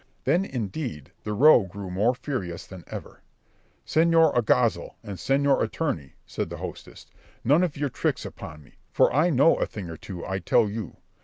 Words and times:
Then 0.23 0.45
indeed 0.45 1.11
the 1.25 1.33
row 1.33 1.65
grew 1.65 1.91
more 1.91 2.15
furious 2.15 2.65
than 2.65 2.83
ever. 2.87 3.21
"Señor 3.85 4.33
Alguazil 4.33 4.95
and 5.03 5.17
Señor 5.17 5.61
Attorney," 5.61 6.15
said 6.25 6.49
the 6.49 6.57
hostess, 6.57 7.05
"none 7.43 7.61
of 7.61 7.77
your 7.77 7.89
tricks 7.89 8.25
upon 8.25 8.63
me, 8.63 8.79
for 8.91 9.13
I 9.15 9.29
know 9.29 9.57
a 9.57 9.67
thing 9.67 9.91
or 9.91 9.97
two, 9.97 10.25
I 10.25 10.39
tell 10.39 10.67
you. 10.67 10.97